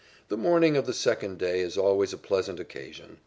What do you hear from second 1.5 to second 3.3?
is always a pleasant occasion.